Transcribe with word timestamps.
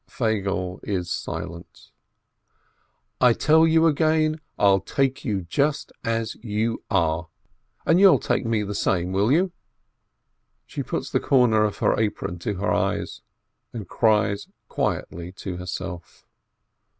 Feigele 0.09 0.79
is 0.81 1.11
silent. 1.11 1.91
"I 3.19 3.33
tell 3.33 3.67
you 3.67 3.85
again, 3.85 4.41
I'll 4.57 4.79
take 4.79 5.23
you 5.23 5.41
just 5.43 5.91
as 6.03 6.33
you 6.41 6.81
are— 6.89 7.27
and 7.85 7.99
you'll 7.99 8.17
take 8.17 8.43
me 8.43 8.63
the 8.63 8.73
same, 8.73 9.11
will 9.11 9.31
you?" 9.31 9.51
She 10.65 10.81
puts 10.81 11.11
the 11.11 11.19
corner 11.19 11.63
of 11.63 11.77
her 11.77 11.99
apron 11.99 12.39
to 12.39 12.55
her 12.55 12.73
eyes, 12.73 13.21
and 13.73 13.87
cries 13.87 14.47
quietly 14.67 15.33
to 15.33 15.57
herself. 15.57 16.25